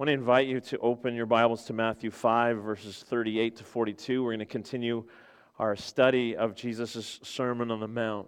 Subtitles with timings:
[0.00, 4.24] want to invite you to open your Bibles to Matthew 5, verses 38 to 42.
[4.24, 5.04] We're going to continue
[5.58, 8.26] our study of Jesus' Sermon on the Mount.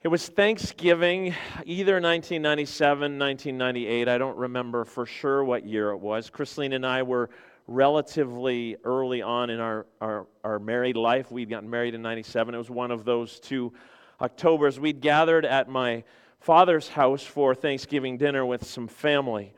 [0.00, 1.34] It was Thanksgiving,
[1.64, 4.06] either 1997, 1998.
[4.06, 6.30] I don't remember for sure what year it was.
[6.30, 7.28] Christine and I were
[7.66, 11.32] relatively early on in our, our, our married life.
[11.32, 12.54] We'd gotten married in 97.
[12.54, 13.72] It was one of those two
[14.20, 14.78] Octobers.
[14.78, 16.04] We'd gathered at my
[16.40, 19.52] father's house for Thanksgiving dinner with some family.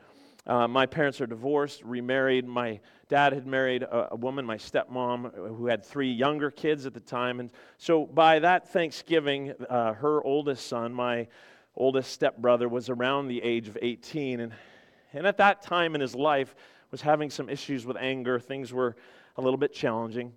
[0.47, 2.47] Uh, my parents are divorced, remarried.
[2.47, 6.93] My dad had married a, a, woman, my stepmom, who had three younger kids at
[6.93, 7.39] the time.
[7.39, 11.27] And so by that Thanksgiving, uh, her oldest son, my
[11.75, 14.39] oldest stepbrother, was around the age of 18.
[14.39, 14.53] And,
[15.13, 16.55] and at that time in his life,
[16.89, 18.39] was having some issues with anger.
[18.39, 18.95] Things were
[19.37, 20.33] a little bit challenging.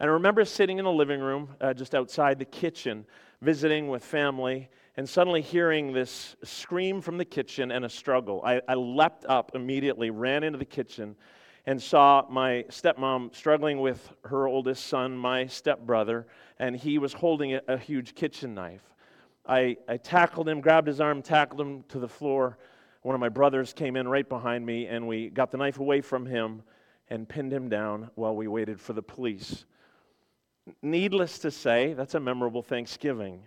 [0.00, 3.06] And I remember sitting in the living room uh, just outside the kitchen,
[3.40, 8.42] visiting with family and suddenly hearing this scream from the kitchen and a struggle.
[8.44, 11.16] I, I leapt up immediately, ran into the kitchen,
[11.66, 16.26] and saw my stepmom struggling with her oldest son, my stepbrother,
[16.58, 18.82] and he was holding a, a huge kitchen knife.
[19.46, 22.58] I, I tackled him, grabbed his arm, tackled him to the floor.
[23.02, 26.00] One of my brothers came in right behind me, and we got the knife away
[26.00, 26.62] from him
[27.08, 29.64] and pinned him down while we waited for the police.
[30.80, 33.42] Needless to say, that's a memorable Thanksgiving.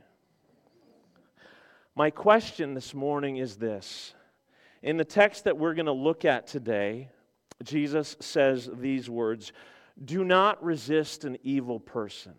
[1.97, 4.13] My question this morning is this.
[4.83, 7.09] In the text that we're going to look at today,
[7.63, 9.51] Jesus says these words
[10.05, 12.35] Do not resist an evil person.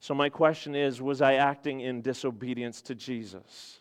[0.00, 3.80] So, my question is Was I acting in disobedience to Jesus?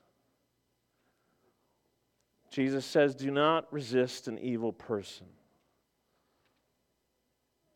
[2.50, 5.28] Jesus says, Do not resist an evil person.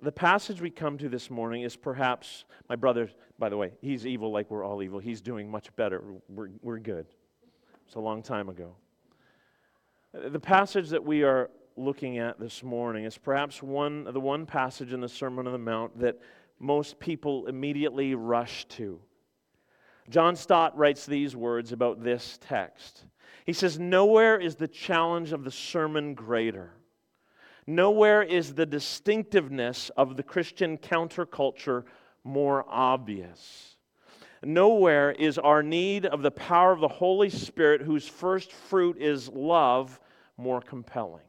[0.04, 4.08] The passage we come to this morning is perhaps, my brother, by the way, he's
[4.08, 4.98] evil like we're all evil.
[4.98, 6.02] He's doing much better.
[6.28, 7.06] We're, we're good.
[7.86, 8.76] It's a long time ago.
[10.12, 14.92] The passage that we are looking at this morning is perhaps one, the one passage
[14.92, 16.20] in the Sermon on the Mount that
[16.60, 19.00] most people immediately rush to.
[20.10, 23.06] John Stott writes these words about this text.
[23.46, 26.72] He says, Nowhere is the challenge of the sermon greater
[27.72, 31.86] Nowhere is the distinctiveness of the Christian counterculture
[32.26, 33.78] more obvious.
[34.44, 39.30] Nowhere is our need of the power of the Holy Spirit, whose first fruit is
[39.30, 40.02] love,
[40.36, 41.24] more compelling.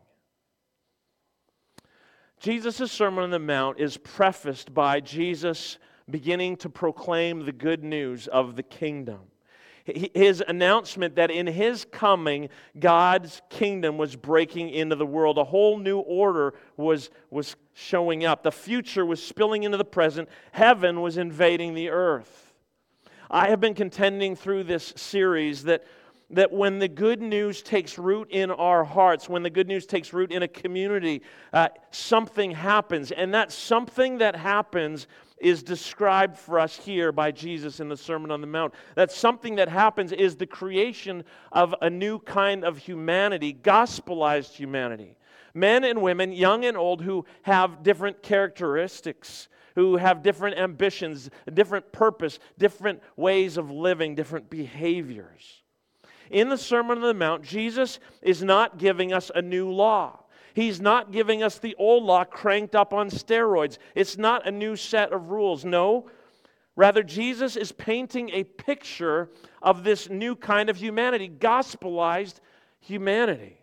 [2.40, 5.78] Jesus' Sermon on the Mount is prefaced by Jesus
[6.10, 9.20] beginning to proclaim the good news of the kingdom
[9.84, 12.48] his announcement that in his coming,
[12.78, 15.38] God's kingdom was breaking into the world.
[15.38, 18.42] A whole new order was, was showing up.
[18.42, 20.28] The future was spilling into the present.
[20.52, 22.52] Heaven was invading the earth.
[23.30, 25.84] I have been contending through this series that,
[26.30, 30.12] that when the good news takes root in our hearts, when the good news takes
[30.12, 31.22] root in a community,
[31.52, 33.10] uh, something happens.
[33.10, 35.08] And that something that happens
[35.42, 38.72] is described for us here by Jesus in the Sermon on the Mount.
[38.94, 45.18] That something that happens is the creation of a new kind of humanity, gospelized humanity.
[45.52, 51.90] Men and women, young and old, who have different characteristics, who have different ambitions, different
[51.92, 55.62] purpose, different ways of living, different behaviors.
[56.30, 60.21] In the Sermon on the Mount, Jesus is not giving us a new law.
[60.54, 63.78] He's not giving us the old law cranked up on steroids.
[63.94, 65.64] It's not a new set of rules.
[65.64, 66.10] No.
[66.76, 69.30] Rather, Jesus is painting a picture
[69.62, 72.40] of this new kind of humanity, gospelized
[72.80, 73.61] humanity.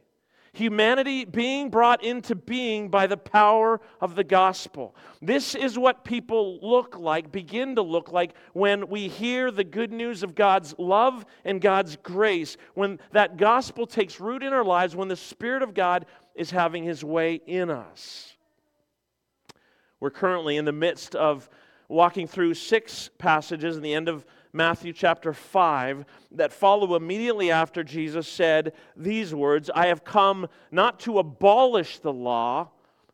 [0.54, 4.96] Humanity being brought into being by the power of the gospel.
[5.22, 9.92] This is what people look like, begin to look like, when we hear the good
[9.92, 14.96] news of God's love and God's grace, when that gospel takes root in our lives,
[14.96, 16.06] when the Spirit of God
[16.36, 18.36] is having his way in us.
[20.00, 21.50] We're currently in the midst of
[21.90, 27.84] walking through six passages in the end of Matthew chapter 5 that follow immediately after
[27.84, 32.70] Jesus said these words I have come not to abolish the law,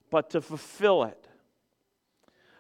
[0.10, 1.28] but to fulfill it.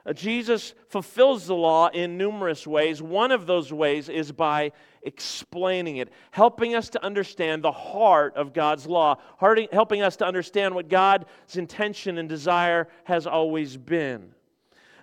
[0.06, 3.02] Uh, Jesus fulfills the law in numerous ways.
[3.02, 4.72] One of those ways is by
[5.02, 10.76] explaining it, helping us to understand the heart of God's law, helping us to understand
[10.76, 14.36] what God's intention and desire has always been.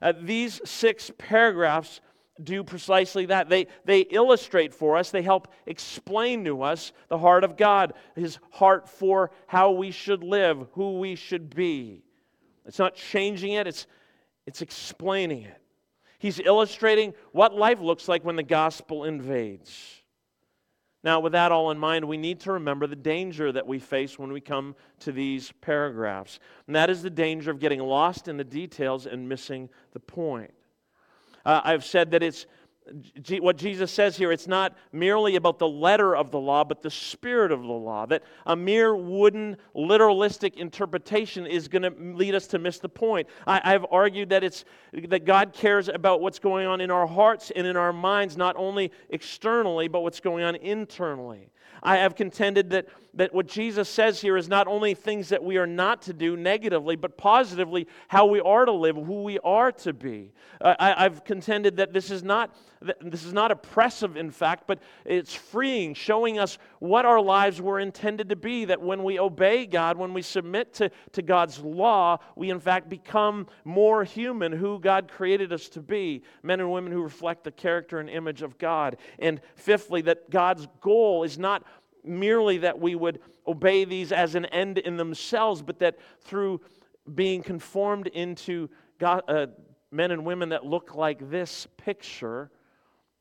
[0.00, 2.00] Uh, these six paragraphs
[2.43, 3.49] do precisely that.
[3.49, 8.38] They, they illustrate for us, they help explain to us the heart of God, His
[8.50, 12.05] heart for how we should live, who we should be.
[12.64, 13.87] It's not changing it, it's,
[14.46, 15.58] it's explaining it.
[16.19, 20.02] He's illustrating what life looks like when the gospel invades.
[21.05, 24.20] Now, with that all in mind, we need to remember the danger that we face
[24.20, 26.38] when we come to these paragraphs.
[26.69, 30.55] And that is the danger of getting lost in the details and missing the point.
[31.44, 32.47] Uh, I've said that it's
[33.40, 36.90] what Jesus says here, it's not merely about the letter of the law, but the
[36.90, 38.06] spirit of the law.
[38.06, 43.29] That a mere wooden, literalistic interpretation is going to lead us to miss the point.
[43.46, 47.52] I, have argued that it's that God cares about what's going on in our hearts
[47.55, 51.52] and in our minds, not only externally, but what's going on internally.
[51.82, 55.56] I have contended that, that what Jesus says here is not only things that we
[55.56, 59.73] are not to do negatively, but positively how we are to live, who we are
[59.73, 60.32] to be.
[60.61, 62.55] Uh, I, I've contended that this is not
[63.00, 67.81] this is not oppressive, in fact, but it's freeing, showing us what our lives were
[67.81, 68.64] intended to be.
[68.64, 72.88] That when we obey God, when we submit to, to God's law, we in fact
[72.88, 77.52] become more human, who God created us to be men and women who reflect the
[77.52, 78.96] character and image of God.
[79.19, 81.64] And fifthly, that God's goal is not
[82.05, 86.61] merely that we would obey these as an end in themselves, but that through
[87.14, 88.69] being conformed into
[88.99, 89.46] God, uh,
[89.90, 92.50] men and women that look like this picture,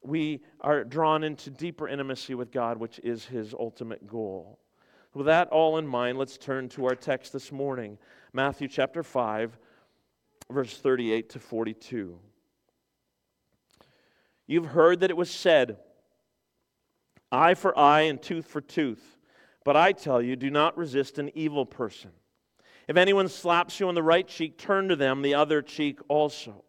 [0.03, 4.59] we are drawn into deeper intimacy with God, which is His ultimate goal.
[5.13, 7.98] With that all in mind, let's turn to our text this morning
[8.33, 9.57] Matthew chapter 5,
[10.50, 12.18] verse 38 to 42.
[14.48, 15.77] You've heard that it was said,
[17.31, 19.18] eye for eye and tooth for tooth.
[19.63, 22.12] But I tell you, do not resist an evil person.
[22.88, 26.63] If anyone slaps you on the right cheek, turn to them the other cheek also.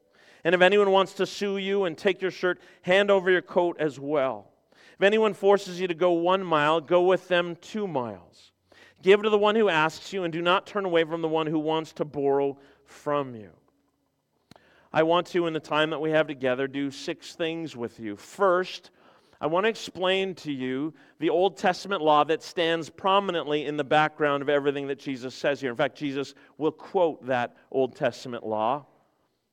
[0.44, 3.76] And if anyone wants to sue you and take your shirt, hand over your coat
[3.78, 4.50] as well.
[4.94, 8.52] If anyone forces you to go one mile, go with them two miles.
[9.02, 11.46] Give to the one who asks you, and do not turn away from the one
[11.46, 13.50] who wants to borrow from you.
[14.92, 18.14] I want to, in the time that we have together, do six things with you.
[18.16, 18.90] First,
[19.40, 23.84] I want to explain to you the Old Testament law that stands prominently in the
[23.84, 25.70] background of everything that Jesus says here.
[25.70, 28.86] In fact, Jesus will quote that Old Testament law.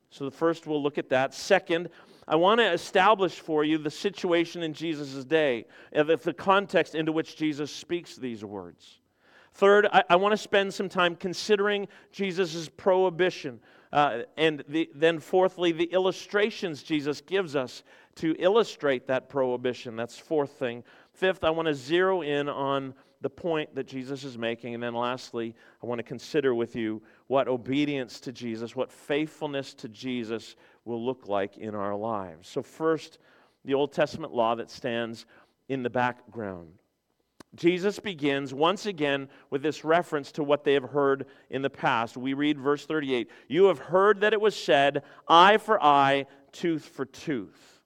[0.10, 1.34] So, the first, we'll look at that.
[1.34, 1.90] Second,
[2.28, 7.36] I want to establish for you the situation in Jesus' day, the context into which
[7.36, 9.00] Jesus speaks these words.
[9.54, 13.60] Third, I, I want to spend some time considering Jesus' prohibition.
[13.92, 17.84] Uh, and the, then, fourthly, the illustrations Jesus gives us
[18.16, 19.96] to illustrate that prohibition.
[19.96, 20.84] That's fourth thing.
[21.14, 24.74] Fifth, I want to zero in on the point that Jesus is making.
[24.74, 29.74] And then lastly, I want to consider with you what obedience to Jesus, what faithfulness
[29.76, 30.56] to Jesus
[30.86, 32.48] will look like in our lives.
[32.48, 33.20] So, first,
[33.66, 35.26] the Old Testament law that stands
[35.68, 36.70] in the background.
[37.56, 42.16] Jesus begins once again with this reference to what they have heard in the past.
[42.16, 46.86] We read verse 38 You have heard that it was said, eye for eye, tooth
[46.86, 47.79] for tooth.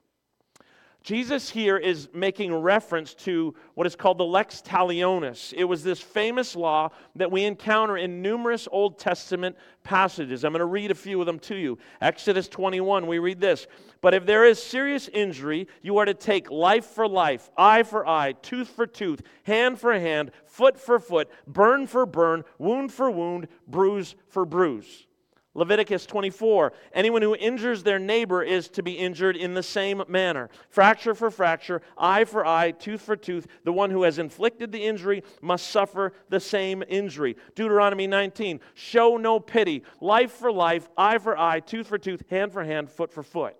[1.04, 5.52] Jesus here is making reference to what is called the lex talionis.
[5.54, 10.44] It was this famous law that we encounter in numerous Old Testament passages.
[10.44, 11.76] I'm going to read a few of them to you.
[12.00, 13.66] Exodus 21, we read this
[14.00, 18.08] But if there is serious injury, you are to take life for life, eye for
[18.08, 23.10] eye, tooth for tooth, hand for hand, foot for foot, burn for burn, wound for
[23.10, 25.06] wound, bruise for bruise.
[25.54, 30.50] Leviticus 24 anyone who injures their neighbor is to be injured in the same manner.
[30.68, 33.46] Fracture for fracture, eye for eye, tooth for tooth.
[33.64, 37.36] The one who has inflicted the injury must suffer the same injury.
[37.54, 39.84] Deuteronomy 19 show no pity.
[40.00, 43.56] Life for life, eye for eye, tooth for tooth, hand for hand, foot for foot.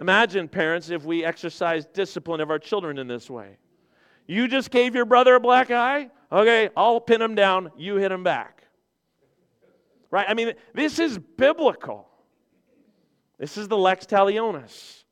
[0.00, 3.58] Imagine, parents, if we exercise discipline of our children in this way.
[4.26, 6.10] You just gave your brother a black eye?
[6.30, 8.61] Okay, I'll pin him down, you hit him back.
[10.12, 10.26] Right?
[10.28, 12.06] I mean, this is biblical.
[13.38, 15.02] This is the lex talionis.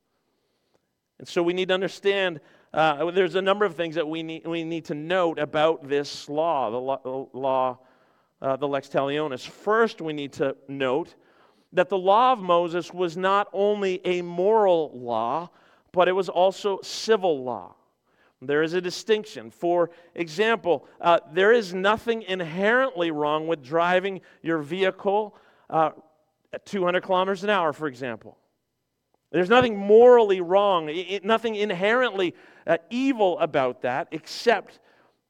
[1.19, 2.41] And so we need to understand
[2.73, 6.29] uh, there's a number of things that we need, we need to note about this
[6.29, 7.79] law, the law, law
[8.43, 9.49] uh, the lex talionis.
[9.49, 11.15] First, we need to note
[11.73, 15.51] that the law of Moses was not only a moral law,
[15.93, 17.75] but it was also civil law.
[18.43, 19.51] There is a distinction.
[19.51, 25.37] For example, uh, there is nothing inherently wrong with driving your vehicle
[25.69, 25.91] uh,
[26.53, 28.39] at 200 kilometers an hour, for example.
[29.31, 32.35] There's nothing morally wrong, it, nothing inherently
[32.67, 34.81] uh, evil about that, except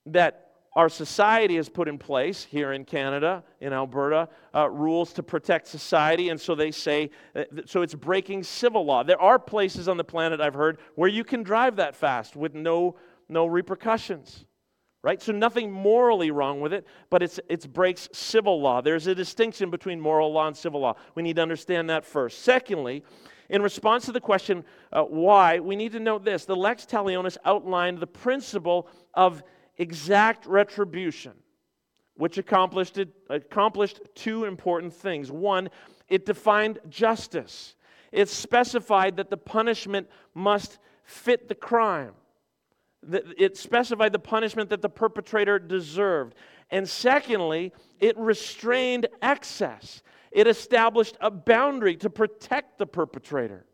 [0.07, 5.23] that our society has put in place here in Canada, in Alberta, uh, rules to
[5.23, 9.03] protect society, and so they say, uh, so it's breaking civil law.
[9.03, 12.55] There are places on the planet, I've heard, where you can drive that fast with
[12.55, 12.97] no,
[13.29, 14.45] no repercussions.
[15.03, 15.23] Right?
[15.23, 18.83] So nothing morally wrong with it, but it's, it breaks civil law.
[18.83, 20.95] There's a distinction between moral law and civil law.
[21.15, 22.43] We need to understand that first.
[22.43, 23.03] Secondly,
[23.50, 26.45] In response to the question, uh, why, we need to note this.
[26.45, 29.43] The Lex Talionis outlined the principle of
[29.81, 31.33] exact retribution,
[32.15, 35.33] which accomplished, it, accomplished two important things.
[35.33, 35.71] One,
[36.09, 37.75] it defined justice,
[38.13, 42.13] it specified that the punishment must fit the crime.
[43.03, 46.35] It specified the punishment that the perpetrator deserved.
[46.71, 50.03] And secondly, it restrained excess.
[50.31, 53.65] It established a boundary to protect the perpetrator.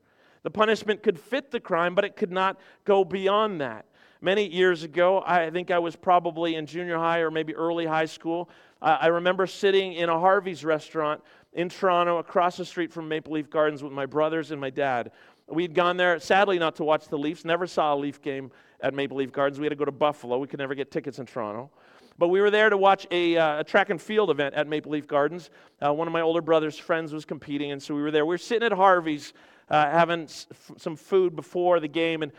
[0.45, 3.87] The punishment could fit the crime, but it could not go beyond that.
[4.26, 8.06] Many years ago, I think I was probably in junior high or maybe early high
[8.06, 8.50] school.
[8.83, 13.49] I remember sitting in a Harvey's restaurant in Toronto across the street from Maple Leaf
[13.49, 15.12] Gardens with my brothers and my dad.
[15.47, 18.95] We'd gone there, sadly, not to watch the Leafs, never saw a Leaf game at
[18.95, 19.61] Maple Leaf Gardens.
[19.61, 20.38] We had to go to Buffalo.
[20.38, 21.71] We could never get tickets in Toronto.
[22.18, 24.90] But we were there to watch a, uh, a track and field event at Maple
[24.90, 25.50] Leaf Gardens.
[25.80, 28.26] Uh, one of my older brother's friends was competing, and so we were there.
[28.26, 29.35] We were sitting at Harvey's
[29.68, 32.33] uh, having s- some food before the game, and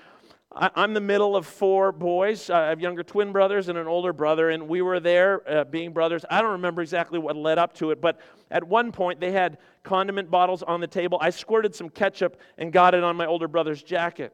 [0.51, 2.49] I, am the middle of four boys.
[2.49, 5.91] I have younger twin brothers and an older brother, and we were there uh, being
[5.91, 6.25] brothers.
[6.29, 9.57] I don't remember exactly what led up to it, but at one point they had
[9.83, 11.17] condiment bottles on the table.
[11.21, 14.33] I squirted some ketchup and got it on my older brother's jacket.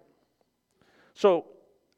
[1.13, 1.45] So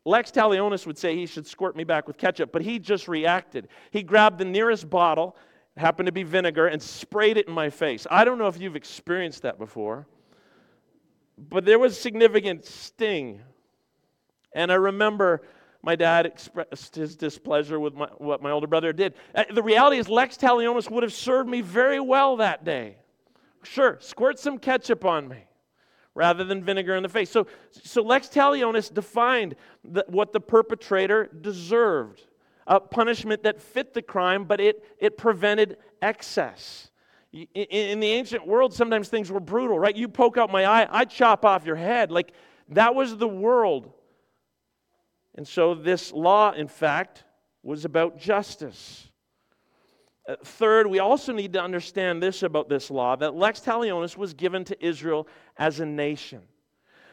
[0.05, 3.67] Lex Talionis would say he should squirt me back with ketchup, but he just reacted.
[3.91, 5.35] He grabbed the nearest bottle,
[5.77, 8.07] happened to be vinegar, and sprayed it in my face.
[8.09, 10.07] I don't know if you've experienced that before,
[11.37, 13.41] but there was significant sting.
[14.55, 15.43] And I remember
[15.83, 19.13] my dad expressed his displeasure with my, what my older brother did.
[19.35, 22.95] Uh, the reality is, Lex Talionis would have served me very well that day.
[23.61, 25.43] Sure, squirt some ketchup on me
[26.15, 27.29] rather than vinegar in the face.
[27.29, 32.23] So, so Lex Talionis defined the, what the perpetrator deserved
[32.67, 36.89] a punishment that fit the crime, but it, it prevented excess.
[37.31, 39.95] In, in the ancient world, sometimes things were brutal, right?
[39.95, 42.11] You poke out my eye, I chop off your head.
[42.11, 42.31] Like
[42.69, 43.91] that was the world.
[45.35, 47.23] And so, this law, in fact,
[47.61, 49.09] was about justice.
[50.27, 54.33] Uh, third, we also need to understand this about this law that lex talionis was
[54.33, 55.27] given to Israel
[55.57, 56.41] as a nation.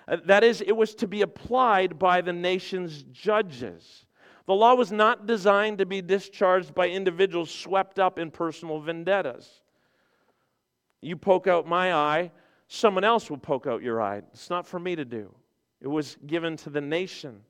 [0.08, 4.06] Uh, that is, it was to be applied by the nation's judges.
[4.46, 9.48] The law was not designed to be discharged by individuals swept up in personal vendettas.
[11.00, 12.32] You poke out my eye,
[12.66, 14.22] someone else will poke out your eye.
[14.32, 15.32] It's not for me to do.
[15.80, 17.40] It was given to the nation,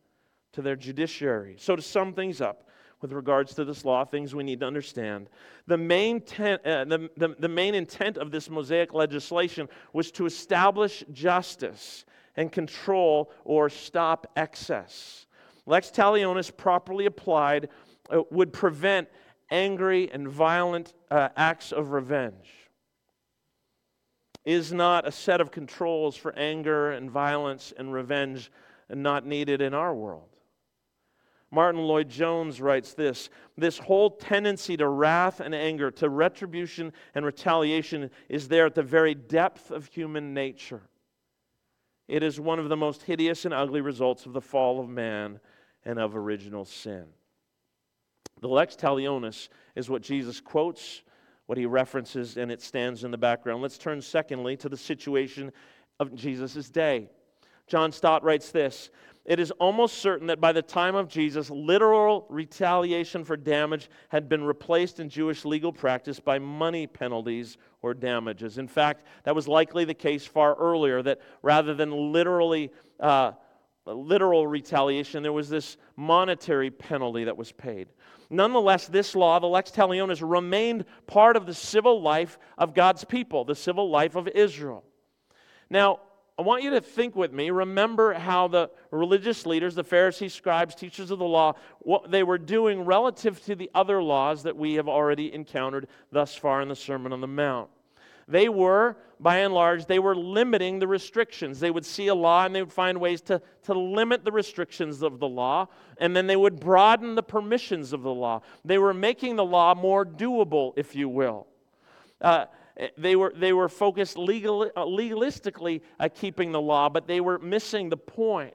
[0.53, 1.57] to their judiciary.
[1.59, 2.69] So, to sum things up,
[3.03, 5.29] with regards to this law, things we need to understand.
[5.67, 10.25] The main, ten, uh, the, the, the main intent of this Mosaic legislation was to
[10.25, 12.05] establish justice
[12.37, 15.27] and control or stop excess.
[15.67, 17.69] Lex talionis, properly applied,
[18.09, 19.09] uh, would prevent
[19.51, 22.51] angry and violent uh, acts of revenge.
[24.45, 28.51] Is not a set of controls for anger and violence and revenge
[28.89, 30.32] not needed in our world?
[31.53, 38.11] Martyn Lloyd-Jones writes this This whole tendency to wrath and anger, to retribution and retaliation,
[38.29, 40.81] is there at the very depth of human nature.
[42.09, 45.41] It is one of the most hideous and ugly results of the fall of man
[45.85, 47.05] and of original sin.
[48.41, 51.03] The lex talionis is what Jesus quotes,
[51.47, 53.63] what he references, and it stands in the background.
[53.63, 55.53] Let's turn, secondly, to the situation
[56.01, 57.11] of Jesus' day.
[57.67, 58.91] John Stott writes this
[59.25, 64.29] it is almost certain that by the time of Jesus, literal retaliation for damage had
[64.29, 68.59] been replaced in Jewish legal practice by money penalties or damages.
[68.59, 73.33] In fact, that was likely the case far earlier, that rather than literally, uh,
[73.87, 77.89] literal retaliation, there was this monetary penalty that was paid.
[78.29, 83.45] Nonetheless, this law, the lex talionis, remained part of the civil life of God's people,
[83.45, 84.85] the civil life of Israel.
[85.71, 86.01] Now,
[86.43, 87.51] I want you to think with me.
[87.51, 92.37] Remember how the religious leaders, the Pharisees, scribes, teachers of the law, what they were
[92.37, 96.75] doing relative to the other laws that we have already encountered thus far in the
[96.75, 97.71] Sermon on the Mount.
[98.27, 101.61] They were, by and large, they were limiting the restrictions.
[101.61, 105.01] They would see a law and they would find ways to, to limit the restrictions
[105.03, 105.69] of the law,
[105.99, 108.43] and then they would broaden the permissions of the law.
[108.65, 111.47] They were making the law more doable, if you will.
[112.21, 112.47] Uh,
[112.97, 117.39] they were, they were focused legal, uh, legalistically at keeping the law, but they were
[117.39, 118.55] missing the point.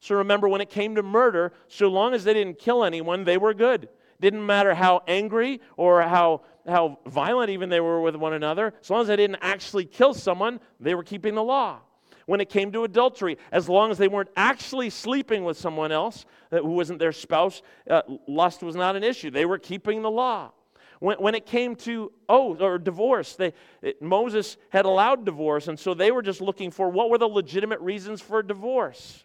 [0.00, 3.38] So remember, when it came to murder, so long as they didn't kill anyone, they
[3.38, 3.88] were good.
[4.20, 8.90] Didn't matter how angry or how, how violent even they were with one another, as
[8.90, 11.80] long as they didn't actually kill someone, they were keeping the law.
[12.26, 16.26] When it came to adultery, as long as they weren't actually sleeping with someone else
[16.50, 19.30] who wasn't their spouse, uh, lust was not an issue.
[19.30, 20.52] They were keeping the law
[21.00, 23.52] When, when it came to oath or divorce, they,
[23.82, 27.28] it, Moses had allowed divorce, and so they were just looking for what were the
[27.28, 29.24] legitimate reasons for divorce.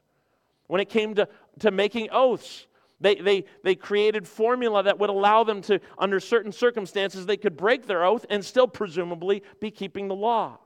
[0.67, 1.27] When it came to,
[1.60, 2.65] to making oaths,
[3.01, 7.58] they, they, they created formula that would allow them to, under certain circumstances, they could
[7.58, 10.58] break their oath and still presumably be keeping the law.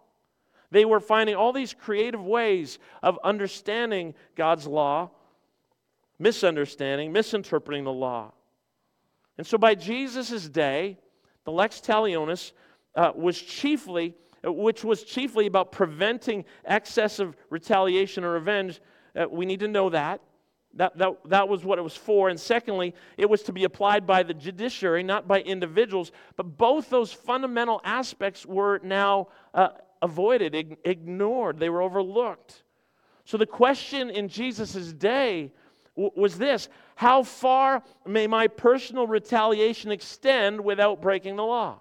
[0.71, 5.09] They were finding all these creative ways of understanding God's law,
[6.19, 8.33] misunderstanding, misinterpreting the law.
[9.39, 10.98] And so by Jesus' day,
[11.46, 12.51] the lex talionis
[12.93, 18.81] uh, was chiefly, which was chiefly about preventing excessive retaliation or revenge.
[19.15, 20.19] Uh, we need to know that.
[20.74, 21.13] That, that.
[21.27, 22.27] that was what it was for.
[22.27, 26.12] And secondly, it was to be applied by the judiciary, not by individuals.
[26.36, 29.69] But both those fundamental aspects were now uh,
[30.01, 32.63] avoided, ig- ignored, they were overlooked.
[33.24, 35.53] So the question in Jesus' day
[35.96, 36.67] was this
[37.00, 41.79] How far may my personal retaliation extend without breaking the law?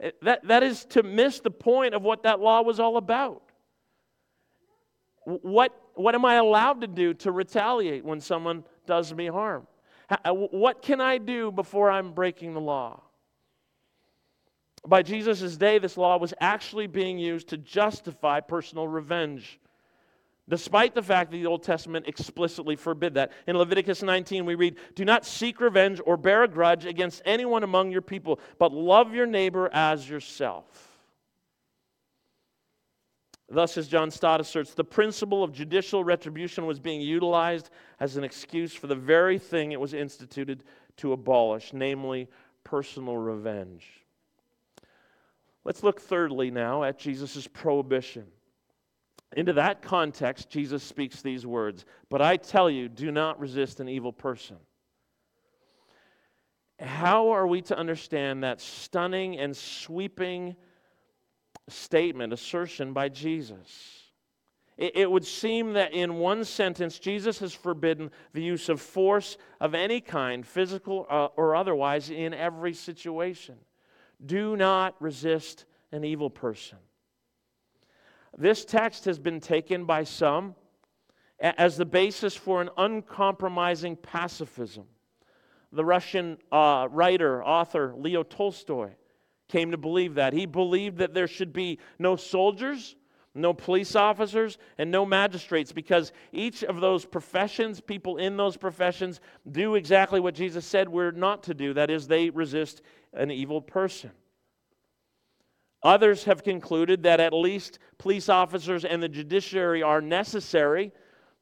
[0.00, 3.42] Eh, that, that is to miss the point of what that law was all about.
[5.24, 9.66] What, what am I allowed to do to retaliate when someone does me harm?
[10.26, 13.00] What can I do before I'm breaking the law?
[14.86, 19.58] By Jesus' day, this law was actually being used to justify personal revenge
[20.48, 23.32] despite the fact that the Old Testament explicitly forbid that.
[23.46, 27.62] In Leviticus 19, we read, Do not seek revenge or bear a grudge against anyone
[27.62, 30.90] among your people, but love your neighbor as yourself.
[33.48, 37.70] Thus, as John Stott asserts, the principle of judicial retribution was being utilized
[38.00, 40.64] as an excuse for the very thing it was instituted
[40.96, 42.28] to abolish, namely
[42.64, 43.86] personal revenge.
[45.62, 48.26] Let's look thirdly now at Jesus' prohibition.
[49.36, 53.88] Into that context, Jesus speaks these words But I tell you, do not resist an
[53.88, 54.56] evil person.
[56.80, 60.56] How are we to understand that stunning and sweeping
[61.68, 64.00] statement, assertion by Jesus?
[64.76, 69.72] It, would seem that in one sentence, Jesus has forbidden the use of force of
[69.72, 73.54] any kind, physical uh, or otherwise, in every situation.
[74.24, 76.78] Do not resist an evil person.
[78.36, 80.54] This text has been taken by some
[81.38, 84.84] as the basis for an uncompromising pacifism.
[85.72, 88.90] The Russian uh, writer, author Leo Tolstoy
[89.48, 90.32] came to believe that.
[90.32, 92.96] He believed that there should be no soldiers,
[93.34, 99.20] no police officers, and no magistrates because each of those professions, people in those professions,
[99.50, 103.60] do exactly what Jesus said we're not to do that is, they resist an evil
[103.60, 104.12] person.
[105.84, 110.90] Others have concluded that at least police officers and the judiciary are necessary,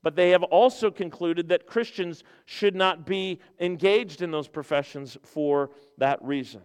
[0.03, 5.71] but they have also concluded that Christians should not be engaged in those professions for
[5.99, 6.63] that reason.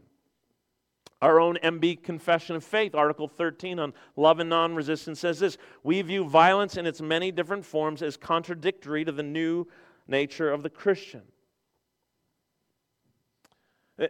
[1.21, 5.57] Our own MB Confession of Faith, Article 13 on love and non resistance, says this
[5.83, 9.67] We view violence in its many different forms as contradictory to the new
[10.07, 11.23] nature of the Christian.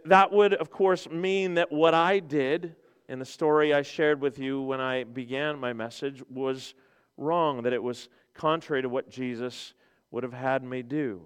[0.06, 2.76] That would, of course, mean that what I did
[3.10, 6.74] and the story I shared with you when I began my message was
[7.16, 9.74] wrong, that it was contrary to what Jesus
[10.12, 11.22] would have had me do,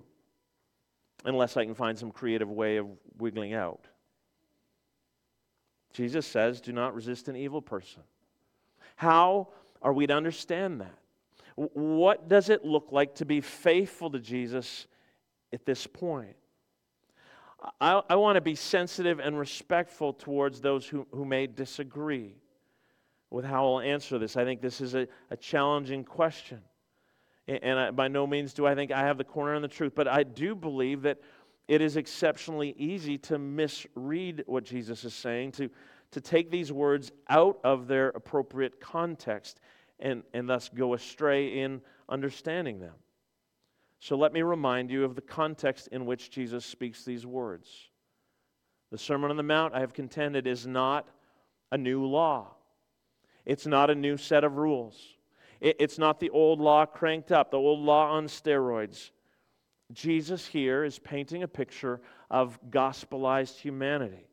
[1.26, 3.86] unless I can find some creative way of wiggling out.
[5.94, 8.04] Jesus says, Do not resist an evil person.
[8.96, 9.50] How
[9.82, 10.98] are we to understand that?
[11.56, 14.88] What does it look like to be faithful to Jesus
[15.52, 16.36] at this point?
[17.80, 22.36] I, I want to be sensitive and respectful towards those who, who may disagree
[23.30, 24.36] with how I'll answer this.
[24.36, 26.62] I think this is a, a challenging question.
[27.47, 29.67] And, and I, by no means do I think I have the corner on the
[29.67, 31.19] truth, but I do believe that
[31.67, 35.69] it is exceptionally easy to misread what Jesus is saying, to,
[36.12, 39.62] to take these words out of their appropriate context,
[40.00, 42.95] and, and thus go astray in understanding them.
[44.02, 47.70] So let me remind you of the context in which Jesus speaks these words.
[48.92, 51.08] The Sermon on the Mount, I have contended, is not
[51.72, 52.56] a new law,
[53.46, 55.00] it's not a new set of rules.
[55.62, 59.12] It's not the old law cranked up, the old law on steroids.
[59.94, 64.26] Jesus here is painting a picture of gospelized humanity,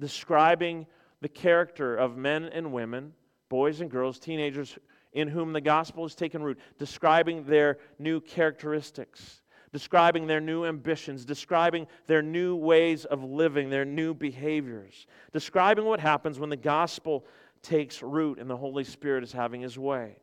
[0.00, 0.88] describing
[1.20, 3.12] the character of men and women,
[3.48, 4.76] boys and girls, teenagers
[5.14, 9.40] in whom the gospel has taken root, describing their new characteristics,
[9.72, 16.00] describing their new ambitions, describing their new ways of living, their new behaviors, describing what
[16.00, 17.24] happens when the gospel
[17.62, 20.16] takes root and the Holy Spirit is having his way.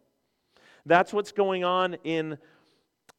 [0.86, 2.38] That's what's going on in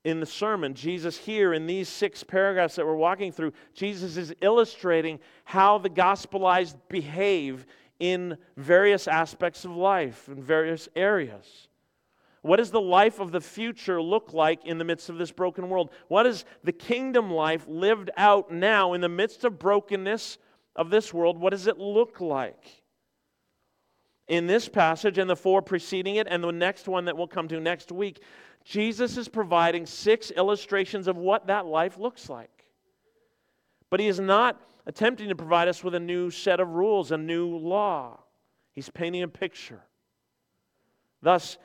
[0.04, 4.34] in the sermon, Jesus here in these six paragraphs that we're walking through, Jesus is
[4.40, 7.66] illustrating how the gospelized behave
[8.02, 11.68] in various aspects of life, in various areas.
[12.40, 15.68] What does the life of the future look like in the midst of this broken
[15.68, 15.90] world?
[16.08, 20.38] What is the kingdom life lived out now in the midst of brokenness
[20.74, 21.38] of this world?
[21.38, 22.82] What does it look like?
[24.26, 27.46] In this passage and the four preceding it, and the next one that we'll come
[27.46, 28.20] to next week,
[28.64, 32.64] Jesus is providing six illustrations of what that life looks like.
[33.90, 37.16] But he is not attempting to provide us with a new set of rules, a
[37.16, 38.20] new law.
[38.72, 39.82] He's painting a picture.
[41.20, 41.58] Thus,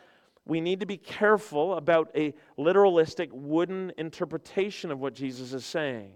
[0.45, 6.11] we need to be careful about a literalistic wooden interpretation of what Jesus is saying.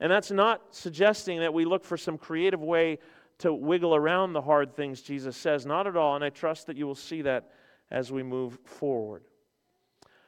[0.00, 2.98] And that's not suggesting that we look for some creative way
[3.38, 5.66] to wiggle around the hard things Jesus says.
[5.66, 6.14] Not at all.
[6.14, 7.50] And I trust that you will see that
[7.90, 9.24] as we move forward.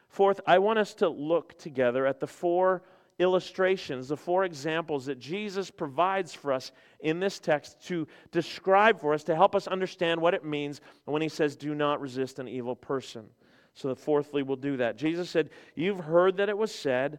[0.08, 2.82] Fourth, I want us to look together at the four
[3.18, 9.14] illustrations, the four examples that Jesus provides for us in this text to describe for
[9.14, 12.48] us, to help us understand what it means when he says, Do not resist an
[12.48, 13.26] evil person.
[13.74, 14.96] So, the fourthly, we'll do that.
[14.96, 17.18] Jesus said, You've heard that it was said,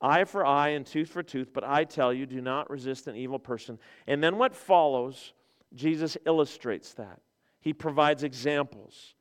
[0.00, 3.16] eye for eye and tooth for tooth, but I tell you, do not resist an
[3.16, 3.78] evil person.
[4.06, 5.32] And then what follows,
[5.74, 7.20] Jesus illustrates that.
[7.60, 9.14] He provides examples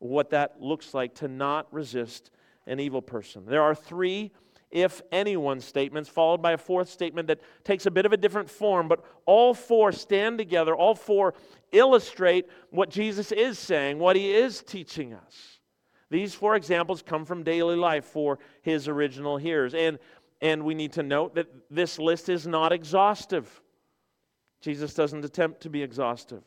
[0.00, 2.30] of what that looks like to not resist
[2.66, 3.44] an evil person.
[3.46, 4.32] There are three
[4.74, 8.50] if anyone statements, followed by a fourth statement that takes a bit of a different
[8.50, 10.74] form, but all four stand together.
[10.74, 11.34] All four
[11.70, 15.60] illustrate what Jesus is saying, what he is teaching us.
[16.10, 19.74] These four examples come from daily life for his original hearers.
[19.74, 20.00] And,
[20.40, 23.62] and we need to note that this list is not exhaustive.
[24.60, 26.42] Jesus doesn't attempt to be exhaustive.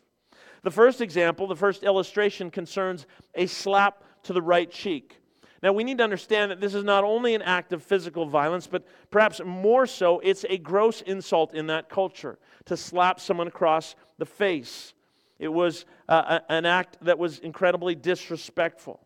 [0.64, 5.18] The first example, the first illustration, concerns a slap to the right cheek.
[5.64, 8.68] Now, we need to understand that this is not only an act of physical violence,
[8.68, 13.96] but perhaps more so, it's a gross insult in that culture to slap someone across
[14.18, 14.94] the face.
[15.40, 19.00] It was uh, an act that was incredibly disrespectful.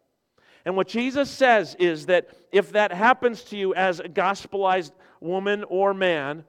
[0.65, 5.63] And what Jesus says is that if that happens to you as a gospelized woman
[5.69, 6.43] or man,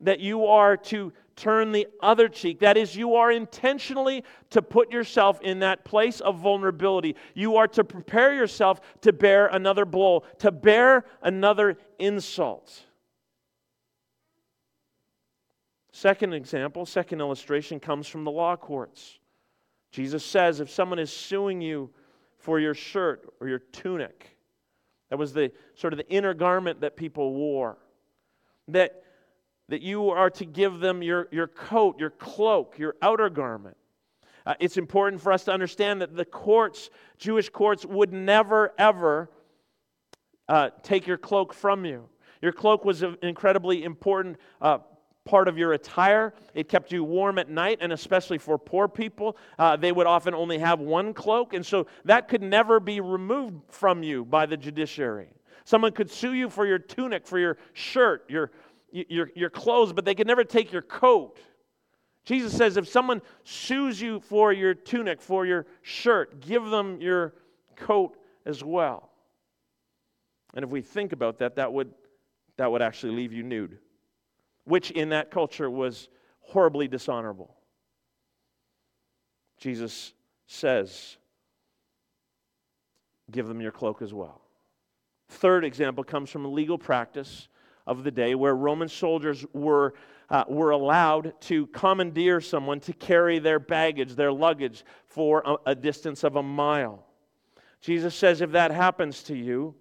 [0.00, 2.60] that you are to turn the other cheek.
[2.60, 7.14] That is, you are intentionally to put yourself in that place of vulnerability.
[7.34, 12.82] You are to prepare yourself to bear another blow, to bear another insult.
[15.92, 19.18] Second example, second illustration comes from the law courts.
[19.90, 21.90] Jesus says if someone is suing you
[22.38, 24.36] for your shirt or your tunic,
[25.08, 27.78] that was the sort of the inner garment that people wore,
[28.68, 29.04] that
[29.68, 33.76] that you are to give them your, your coat, your cloak, your outer garment.
[34.44, 39.28] Uh, it's important for us to understand that the courts, Jewish courts, would never, ever
[40.48, 42.08] uh, take your cloak from you.
[42.40, 44.78] Your cloak was an incredibly important uh,
[45.24, 46.32] part of your attire.
[46.54, 50.32] It kept you warm at night, and especially for poor people, uh, they would often
[50.32, 54.56] only have one cloak, and so that could never be removed from you by the
[54.56, 55.28] judiciary.
[55.64, 58.52] Someone could sue you for your tunic, for your shirt, your,
[59.08, 61.38] your, your clothes, but they can never take your coat.
[62.24, 67.34] Jesus says if someone sues you for your tunic, for your shirt, give them your
[67.76, 69.10] coat as well.
[70.54, 71.92] And if we think about that, that would,
[72.56, 73.78] that would actually leave you nude,
[74.64, 76.08] which in that culture was
[76.40, 77.54] horribly dishonorable.
[79.58, 80.14] Jesus
[80.46, 81.16] says,
[83.30, 84.40] give them your cloak as well.
[85.28, 87.48] Third example comes from a legal practice
[87.86, 89.94] of the day where Roman soldiers were,
[90.30, 95.74] uh, were allowed to commandeer someone to carry their baggage, their luggage, for a, a
[95.74, 97.04] distance of a mile.
[97.80, 99.74] Jesus says if that happens to you,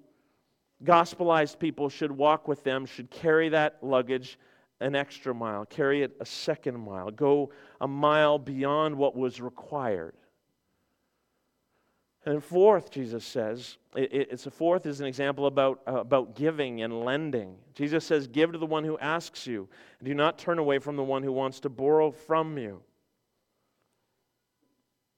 [0.83, 4.37] gospelized people should walk with them, should carry that luggage
[4.81, 7.49] an extra mile, carry it a second mile, go
[7.81, 10.13] a mile beyond what was required.
[12.25, 17.05] And fourth, Jesus says, it's a fourth is an example about, uh, about giving and
[17.05, 17.55] lending.
[17.75, 19.69] Jesus says, Give to the one who asks you,
[20.03, 22.81] do not turn away from the one who wants to borrow from you.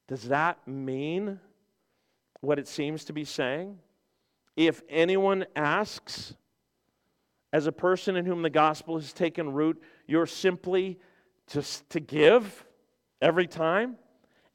[0.08, 1.40] Does that mean
[2.42, 3.80] what it seems to be saying?
[4.56, 6.36] If anyone asks,
[7.54, 11.00] as a person in whom the gospel has taken root, you're simply
[11.48, 12.66] just to give
[13.22, 13.96] every time?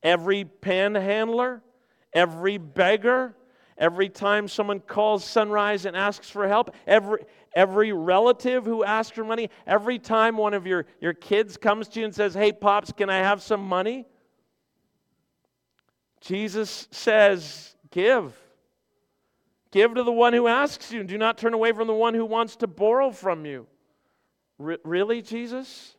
[0.02, 1.62] Every panhandler?
[2.12, 3.34] Every beggar,
[3.78, 9.24] every time someone calls sunrise and asks for help, every, every relative who asks for
[9.24, 12.92] money, every time one of your, your kids comes to you and says, Hey, Pops,
[12.92, 14.06] can I have some money?
[16.20, 18.36] Jesus says, Give.
[19.72, 22.14] Give to the one who asks you, and do not turn away from the one
[22.14, 23.66] who wants to borrow from you.
[24.60, 25.96] R- really, Jesus?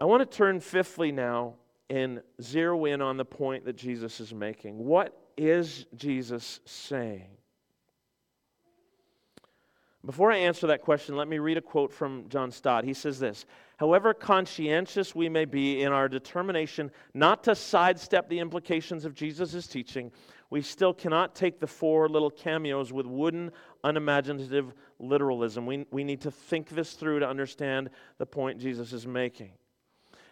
[0.00, 1.54] I want to turn fifthly now
[1.90, 4.78] and zero in on the point that Jesus is making.
[4.78, 7.28] What is Jesus saying?
[10.04, 12.84] Before I answer that question, let me read a quote from John Stott.
[12.84, 13.44] He says this
[13.78, 19.66] However conscientious we may be in our determination not to sidestep the implications of Jesus'
[19.66, 20.12] teaching,
[20.50, 23.50] we still cannot take the four little cameos with wooden,
[23.84, 25.66] unimaginative literalism.
[25.66, 29.50] We, we need to think this through to understand the point Jesus is making.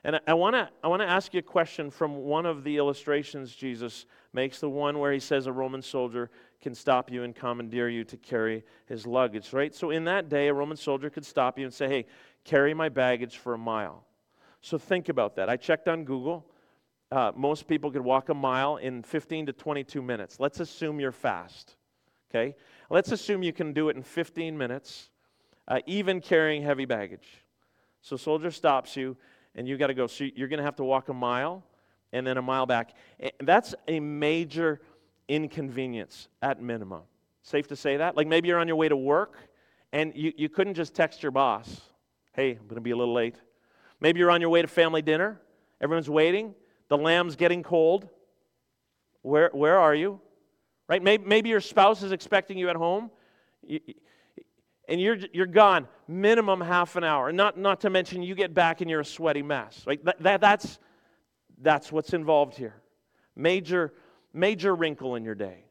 [0.06, 2.76] And I want to I want to ask you a question from one of the
[2.76, 7.34] illustrations Jesus makes, the one where he says a Roman soldier can stop you and
[7.34, 9.74] commandeer you to carry his luggage, right?
[9.74, 12.06] So in that day, a Roman soldier could stop you and say, "Hey,
[12.44, 14.06] carry my baggage for a mile."
[14.60, 15.48] So think about that.
[15.48, 16.48] I checked on Google.
[17.10, 20.38] Uh, most people could walk a mile in 15 to 22 minutes.
[20.38, 21.74] Let's assume you're fast.
[22.30, 22.54] Okay?
[22.90, 25.10] Let's assume you can do it in 15 minutes,
[25.66, 27.44] uh, even carrying heavy baggage.
[28.02, 29.16] So soldier stops you
[29.56, 30.06] and you got to go.
[30.06, 31.64] So you're going to have to walk a mile
[32.12, 32.94] and then a mile back.
[33.40, 34.80] That's a major
[35.28, 37.02] inconvenience at minimum.
[37.42, 38.16] Safe to say that?
[38.16, 39.36] Like maybe you're on your way to work
[39.92, 41.80] and you, you couldn't just text your boss,
[42.34, 43.36] hey, I'm going to be a little late.
[44.00, 45.40] Maybe you're on your way to family dinner,
[45.80, 46.54] everyone's waiting,
[46.88, 48.08] the lamb's getting cold.
[49.22, 50.20] Where, where are you?
[50.88, 51.02] Right?
[51.02, 53.10] Maybe, maybe your spouse is expecting you at home.
[53.66, 53.80] You,
[54.88, 57.32] and you're, you're gone minimum half an hour.
[57.32, 59.82] Not, not to mention you get back and you're a sweaty mess.
[59.86, 60.04] Right?
[60.04, 60.78] That, that, that's,
[61.60, 62.74] that's what's involved here.
[63.34, 63.92] Major,
[64.32, 65.64] major wrinkle in your day.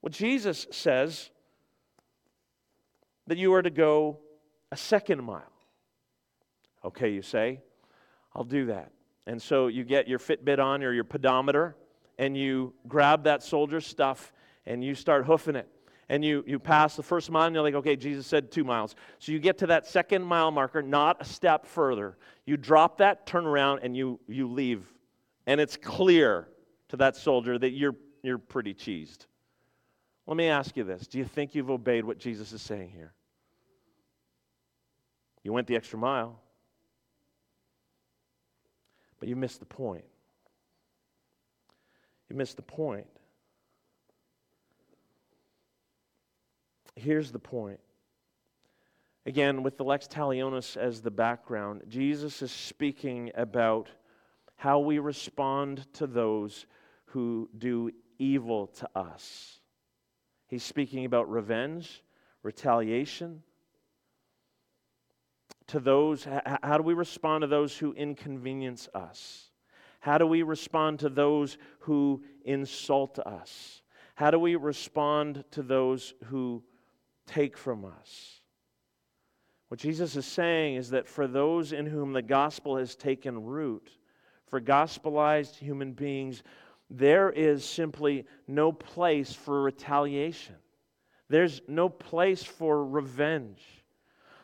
[0.00, 1.30] Well, Jesus says
[3.28, 4.18] that you are to go
[4.72, 5.42] a second mile.
[6.84, 7.60] Okay, you say,
[8.34, 8.90] I'll do that.
[9.28, 11.76] And so you get your Fitbit on or your pedometer,
[12.18, 14.32] and you grab that soldier's stuff
[14.66, 15.68] and you start hoofing it
[16.12, 18.94] and you, you pass the first mile and you're like, okay, Jesus said two miles.
[19.18, 22.18] So you get to that second mile marker, not a step further.
[22.44, 24.92] You drop that, turn around, and you, you leave.
[25.46, 26.48] And it's clear
[26.90, 29.24] to that soldier that you're, you're pretty cheesed.
[30.26, 33.14] Let me ask you this Do you think you've obeyed what Jesus is saying here?
[35.42, 36.38] You went the extra mile,
[39.18, 40.04] but you missed the point.
[42.28, 43.06] You missed the point.
[46.94, 47.80] Here's the point.
[49.24, 53.88] Again, with the lex talionis as the background, Jesus is speaking about
[54.56, 56.66] how we respond to those
[57.06, 59.60] who do evil to us.
[60.48, 62.02] He's speaking about revenge,
[62.42, 63.42] retaliation.
[65.68, 66.26] To those,
[66.62, 69.50] how do we respond to those who inconvenience us?
[70.00, 73.82] How do we respond to those who insult us?
[74.16, 76.62] How do we respond to those who
[77.32, 78.40] take from us.
[79.68, 83.90] What Jesus is saying is that for those in whom the gospel has taken root,
[84.46, 86.42] for gospelized human beings,
[86.90, 90.56] there is simply no place for retaliation.
[91.30, 93.62] There's no place for revenge.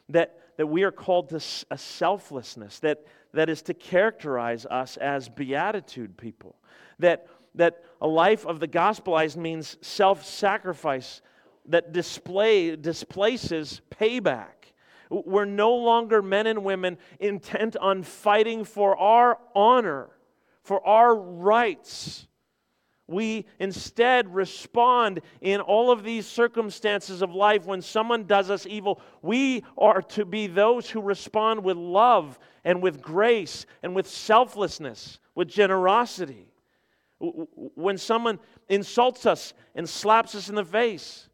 [0.08, 5.28] That, that we are called to a selflessness that, that is to characterize us as
[5.28, 6.56] beatitude people.
[7.00, 11.20] That, that a life of the gospelized means self sacrifice
[11.68, 14.72] that display, displaces payback.
[15.10, 20.10] We're no longer men and women intent on fighting for our honor,
[20.62, 22.26] for our rights.
[23.06, 29.00] We instead respond in all of these circumstances of life when someone does us evil.
[29.22, 35.20] We are to be those who respond with love and with grace and with selflessness,
[35.34, 36.52] with generosity.
[37.18, 41.27] When someone insults us and slaps us in the face,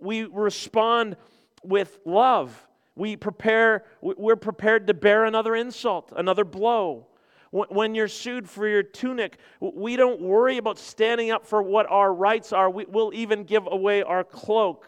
[0.00, 1.16] we respond
[1.62, 2.66] with love.
[2.94, 7.06] We prepare, we're prepared to bear another insult, another blow.
[7.50, 12.12] When you're sued for your tunic, we don't worry about standing up for what our
[12.12, 12.68] rights are.
[12.68, 14.86] We, will even give away our cloak.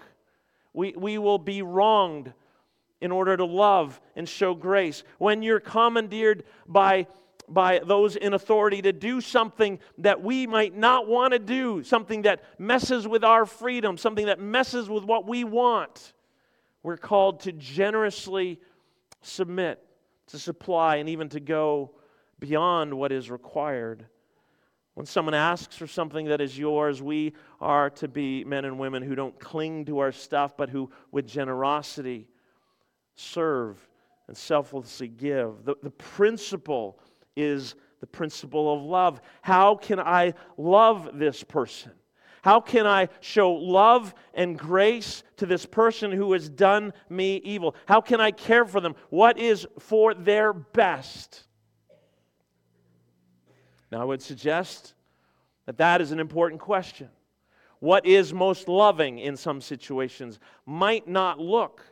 [0.73, 2.33] We, we will be wronged
[3.01, 5.05] in order to love and show grace.
[5.19, 7.07] When you're commandeered by
[7.53, 12.23] by those in authority to do something that we might not want to do, something
[12.23, 16.13] that messes with our freedom, something that messes with what we want.
[16.83, 18.61] We're called to generously
[19.21, 19.83] submit,
[20.29, 21.93] to supply, and even to go
[22.39, 24.07] beyond what is required.
[24.95, 29.03] When someone asks for something that is yours, we are to be men and women
[29.03, 32.29] who don't cling to our stuff, but who, with generosity,
[33.15, 33.77] serve
[34.27, 35.65] and selflessly give.
[35.65, 36.99] The, the principle
[37.39, 39.21] is the principle of love.
[39.43, 41.93] How can I love this person?
[42.43, 47.75] How can I show love and grace to this person who has done me evil?
[47.87, 48.95] How can I care for them?
[49.11, 51.45] What is for their best?
[53.91, 54.95] Now, I would suggest
[55.67, 57.09] that that is an important question.
[57.81, 61.85] What is most loving in some situations might not look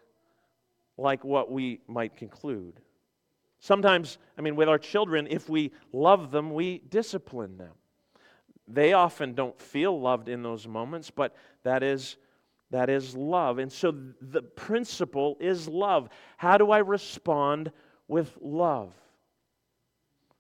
[0.99, 2.81] like what we might conclude.
[3.61, 7.73] Sometimes, I mean, with our children, if we love them, we discipline them.
[8.69, 12.17] They often don't feel loved in those moments, but that is
[12.71, 13.59] that is love.
[13.59, 16.09] And so the principle is love.
[16.37, 17.71] How do I respond
[18.09, 18.93] with love?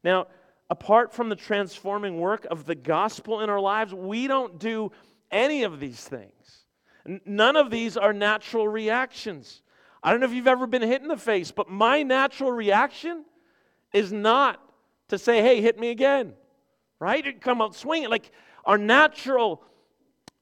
[0.02, 0.26] Now,
[0.68, 4.90] apart from the transforming work of the gospel in our lives, we don't do
[5.30, 6.64] any of these things.
[7.24, 9.62] None of these are natural reactions.
[10.06, 13.24] I don't know if you've ever been hit in the face, but my natural reaction
[13.92, 14.62] is not
[15.08, 16.34] to say, hey, hit me again,
[17.00, 17.40] right?
[17.40, 18.08] Come out swinging.
[18.08, 18.30] Like
[18.64, 19.64] our natural,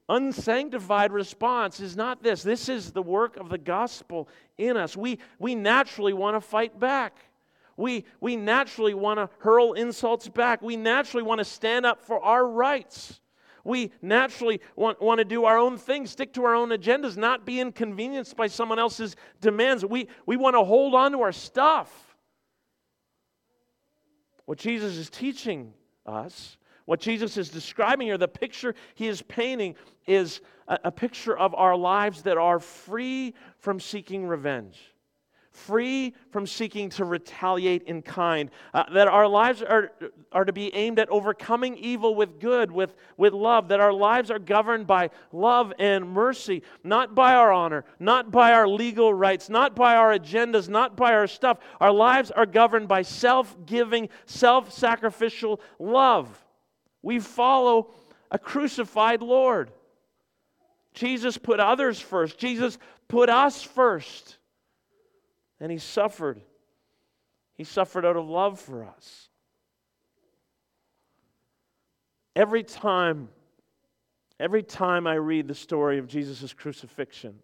[0.07, 2.43] unsanctified response is not this.
[2.43, 4.95] This is the work of the gospel in us.
[4.95, 7.17] We, we naturally want to fight back.
[7.75, 10.61] We, we naturally want to hurl insults back.
[10.61, 13.19] We naturally want to stand up for our rights.
[13.65, 17.45] We naturally want, want to do our own thing, stick to our own agendas, not
[17.45, 19.83] be inconvenienced by someone else's demands.
[19.83, 22.15] We, we want to hold on to our stuff.
[24.45, 25.73] What Jesus is teaching
[26.05, 29.75] us, what Jesus is describing here, the picture he is painting
[30.05, 34.94] is a, a picture of our lives that are free from seeking revenge
[35.55, 39.91] free from seeking to retaliate in kind, uh, that our lives are,
[40.31, 44.29] are to be aimed at overcoming evil with good, with, with love, that our lives
[44.29, 49.49] are governed by love and mercy, not by our honor, not by our legal rights,
[49.49, 51.59] not by our agendas, not by our stuff.
[51.79, 56.29] Our lives are governed by self giving, self sacrificial love.
[57.01, 57.91] We follow
[58.29, 59.71] a crucified Lord.
[60.93, 62.37] Jesus put others first.
[62.37, 64.37] Jesus put us first.
[65.65, 66.39] And he suffered.
[67.55, 69.29] He suffered out of love for us.
[72.35, 73.29] Every time,
[74.39, 77.39] every time I read the story of Jesus' crucifixion,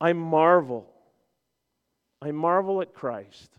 [0.00, 0.88] I marvel.
[2.22, 3.50] I marvel at Christ.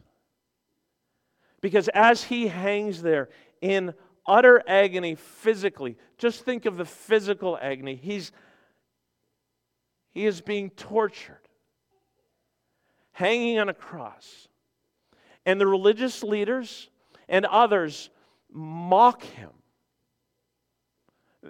[1.60, 3.28] Because as he hangs there
[3.60, 3.94] in
[4.26, 7.96] utter agony physically, just think of the physical agony.
[7.98, 8.32] He's,
[10.12, 11.49] he is being tortured
[13.20, 14.48] hanging on a cross.
[15.46, 16.90] And the religious leaders
[17.28, 18.10] and others
[18.50, 19.50] mock him.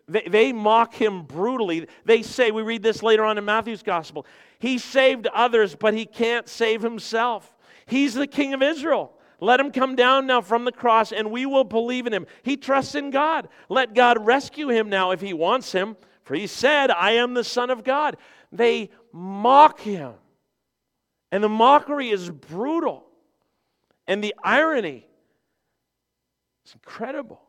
[0.08, 1.88] They, they, mock him brutally.
[2.06, 4.26] They say, we read this later on in Matthew's gospel,
[4.58, 7.56] he saved others, but he can't save himself.
[7.86, 9.14] He's the king of Israel.
[9.40, 12.26] Let him come down now from the cross and we will believe in him.
[12.42, 13.48] He trusts in God.
[13.70, 17.44] Let God rescue him now if he wants him, for he said, I am the
[17.44, 18.18] Son of God.
[18.52, 20.14] They mock him.
[21.32, 23.06] And the mockery is brutal.
[24.08, 25.06] And the irony
[26.66, 27.42] is incredible.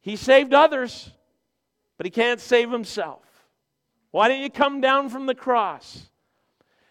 [0.00, 1.10] He saved others,
[1.96, 3.24] but he can't save himself.
[4.10, 6.10] Why didn't you come down from the cross?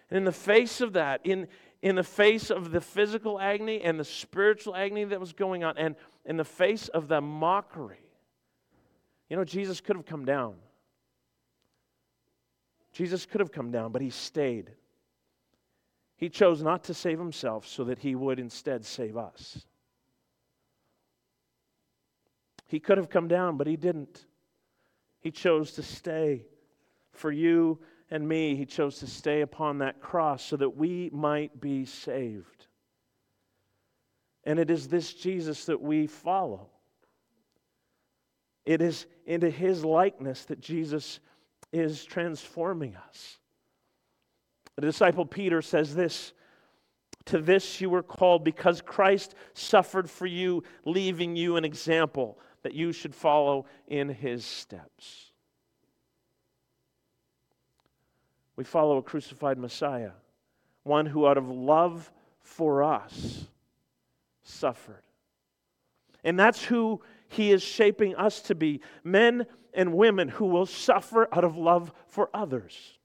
[0.09, 1.47] And in the face of that, in,
[1.81, 5.77] in the face of the physical agony and the spiritual agony that was going on,
[5.77, 7.99] and in the face of the mockery,
[9.29, 10.55] you know, Jesus could have come down.
[12.93, 14.71] Jesus could have come down, but he stayed.
[16.17, 19.65] He chose not to save himself so that he would instead save us.
[22.67, 24.25] He could have come down, but he didn't.
[25.19, 26.45] He chose to stay.
[27.11, 31.61] For you and me, he chose to stay upon that cross so that we might
[31.61, 32.65] be saved.
[34.43, 36.69] And it is this Jesus that we follow.
[38.65, 41.19] It is into his likeness that Jesus
[41.71, 43.37] is transforming us.
[44.77, 46.33] The disciple Peter says this
[47.25, 52.73] To this you were called because Christ suffered for you, leaving you an example that
[52.73, 55.31] you should follow in his steps.
[58.55, 60.11] We follow a crucified Messiah,
[60.83, 62.11] one who, out of love
[62.41, 63.45] for us,
[64.43, 65.03] suffered.
[66.23, 71.27] And that's who he is shaping us to be men and women who will suffer
[71.31, 72.96] out of love for others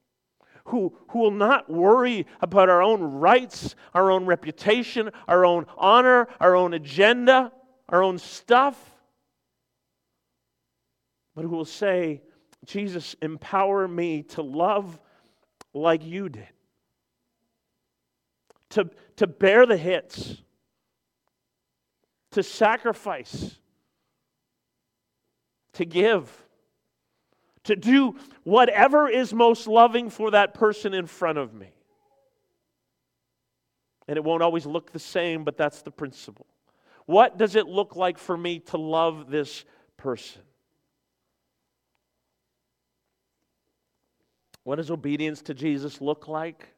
[0.65, 6.27] who, who will not worry about our own rights, our own reputation, our own honor,
[6.39, 7.51] our own agenda,
[7.89, 8.93] our own stuff,
[11.35, 12.21] but who will say,
[12.65, 14.99] Jesus, empower me to love
[15.73, 16.47] like you did,
[18.69, 20.37] to, to bear the hits,
[22.31, 23.57] to sacrifice,
[25.73, 26.42] to give,
[27.63, 31.71] to do whatever is most loving for that person in front of me.
[34.07, 36.45] And it won't always look the same, but that's the principle.
[37.05, 39.63] What does it look like for me to love this
[39.97, 40.41] person?
[44.63, 46.69] What does obedience to Jesus look like?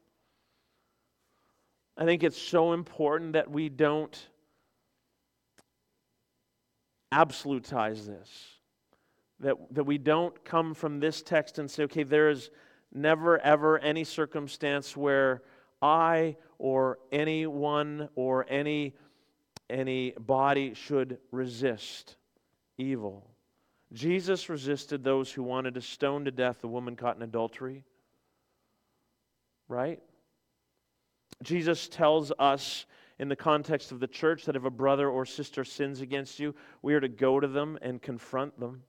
[1.96, 4.16] I think it's so important that we don't
[7.12, 8.55] absolutize this.
[9.40, 12.50] That, that we don't come from this text and say, okay, there is
[12.92, 15.42] never, ever any circumstance where
[15.82, 18.94] I or anyone or any,
[19.68, 22.16] any body should resist
[22.78, 23.30] evil.
[23.92, 27.84] Jesus resisted those who wanted to stone to death the woman caught in adultery.
[29.68, 30.00] Right?
[31.42, 32.86] Jesus tells us
[33.18, 36.54] in the context of the church that if a brother or sister sins against you,
[36.82, 38.82] we are to go to them and confront them,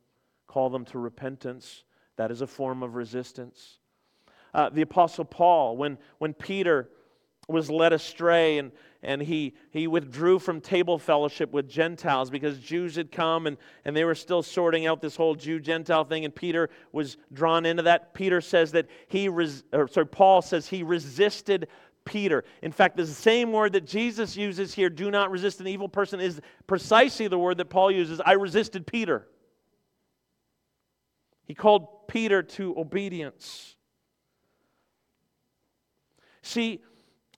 [0.47, 1.83] call them to repentance.
[2.15, 3.79] That is a form of resistance.
[4.53, 6.89] Uh, the Apostle Paul, when, when Peter
[7.47, 8.71] was led astray and,
[9.03, 13.95] and he, he withdrew from table fellowship with Gentiles because Jews had come and, and
[13.95, 17.83] they were still sorting out this whole Jew Gentile thing, and Peter was drawn into
[17.83, 18.13] that.
[18.13, 21.67] Peter says that he, res, or sorry, Paul says he resisted
[22.03, 22.43] Peter.
[22.61, 26.19] In fact, the same word that Jesus uses here, do not resist an evil person,
[26.19, 29.27] is precisely the word that Paul uses I resisted Peter.
[31.47, 33.75] He called Peter to obedience.
[36.41, 36.83] See,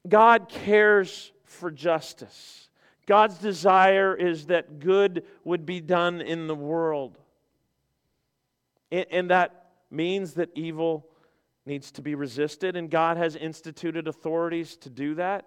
[0.07, 2.70] God cares for justice.
[3.05, 7.18] God's desire is that good would be done in the world.
[8.91, 11.07] And that means that evil
[11.66, 15.45] needs to be resisted, and God has instituted authorities to do that.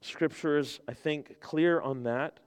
[0.00, 2.40] Scripture is, I think, clear on that.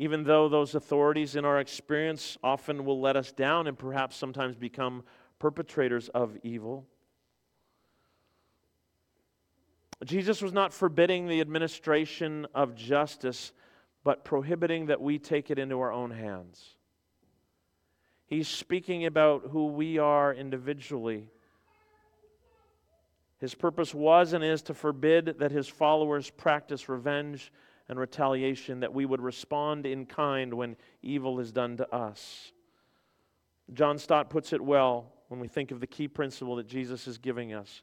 [0.00, 4.54] Even though those authorities, in our experience, often will let us down and perhaps sometimes
[4.54, 5.02] become
[5.40, 6.86] perpetrators of evil.
[10.04, 13.52] Jesus was not forbidding the administration of justice,
[14.04, 16.76] but prohibiting that we take it into our own hands.
[18.24, 21.26] He's speaking about who we are individually.
[23.40, 27.50] His purpose was and is to forbid that his followers practice revenge
[27.88, 32.52] and retaliation, that we would respond in kind when evil is done to us.
[33.72, 37.18] John Stott puts it well when we think of the key principle that Jesus is
[37.18, 37.82] giving us.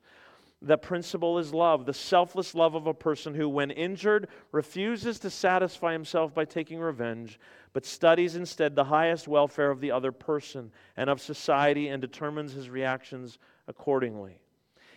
[0.62, 5.30] The principle is love, the selfless love of a person who, when injured, refuses to
[5.30, 7.40] satisfy himself by taking revenge,
[7.74, 12.54] but studies instead the highest welfare of the other person and of society and determines
[12.54, 13.38] his reactions
[13.68, 14.40] accordingly.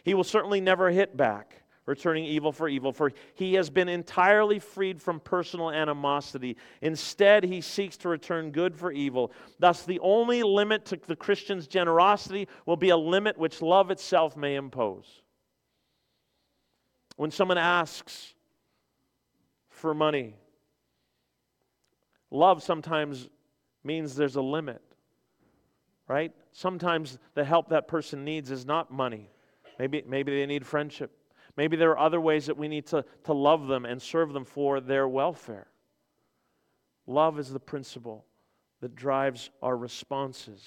[0.05, 4.59] He will certainly never hit back, returning evil for evil, for he has been entirely
[4.59, 6.55] freed from personal animosity.
[6.83, 9.33] Instead, he seeks to return good for evil.
[9.59, 14.37] Thus, the only limit to the Christian's generosity will be a limit which love itself
[14.37, 15.23] may impose.
[17.17, 18.35] When someone asks
[19.71, 20.37] for money,
[22.31, 23.31] love sometimes
[23.83, 24.83] means there's a limit,
[26.07, 26.33] right?
[26.53, 29.31] Sometimes the help that person needs is not money.
[29.79, 31.18] Maybe, maybe they need friendship.
[31.59, 34.45] Maybe there are other ways that we need to, to love them and serve them
[34.45, 35.67] for their welfare.
[37.05, 38.25] Love is the principle
[38.81, 40.65] that drives our responses.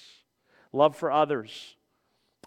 [0.70, 1.76] Love for others,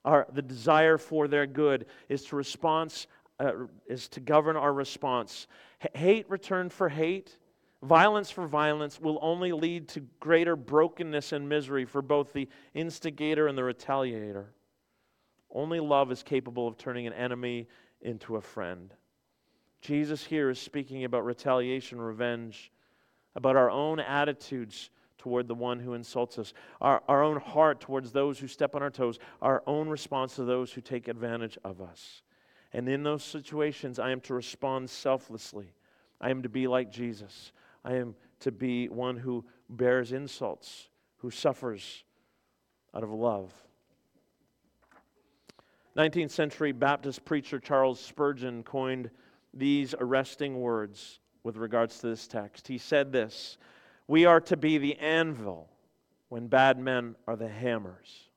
[0.05, 3.07] our, the desire for their good, is to response
[3.39, 3.51] uh,
[3.87, 5.47] is to govern our response.
[5.81, 7.39] H- hate returned for hate,
[7.81, 13.47] violence for violence will only lead to greater brokenness and misery for both the instigator
[13.47, 14.45] and the retaliator.
[15.49, 17.67] Only love is capable of turning an enemy
[18.05, 18.93] into a friend.
[19.81, 22.71] Jesus here is speaking about retaliation, revenge,
[23.35, 28.11] about our own attitudes toward the one who insults us, our, our own heart towards
[28.11, 31.81] those who step on our toes, our own response to those who take advantage of
[31.81, 32.21] us.
[32.73, 35.73] And in those situations, I am to respond selflessly.
[36.21, 37.51] I am to be like Jesus.
[37.83, 42.03] I am to be one who bears insults, who suffers
[42.93, 43.53] out of love.
[45.97, 49.09] 19th century Baptist preacher Charles Spurgeon coined
[49.53, 52.67] these arresting words with regards to this text.
[52.67, 53.57] He said this
[54.07, 55.69] We are to be the anvil
[56.27, 58.29] when bad men are the hammers.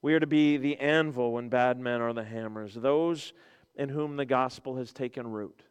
[0.00, 3.34] We are to be the anvil when bad men are the hammers, those
[3.74, 5.62] in whom the gospel has taken root,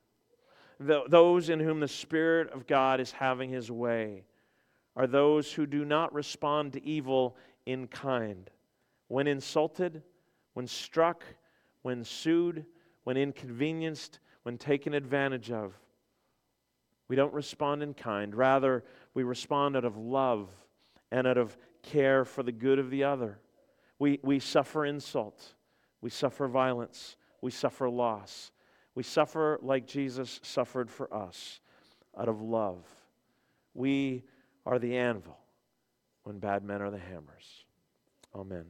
[0.80, 4.26] those in whom the Spirit of God is having his way,
[4.96, 7.36] are those who do not respond to evil
[7.66, 8.50] in kind.
[9.08, 10.04] When insulted,
[10.54, 11.24] when struck,
[11.82, 12.66] when sued,
[13.04, 15.74] when inconvenienced, when taken advantage of,
[17.08, 18.36] we don't respond in kind.
[18.36, 18.84] Rather,
[19.14, 20.50] we respond out of love
[21.12, 23.40] and out of care for the good of the other.
[24.00, 25.54] We, we suffer insult,
[26.02, 28.52] we suffer violence, we suffer loss.
[28.98, 31.60] We suffer like Jesus suffered for us
[32.18, 32.84] out of love.
[33.76, 34.24] We
[34.66, 35.38] are the anvil
[36.24, 37.66] when bad men are the hammers.
[38.34, 38.66] Amen.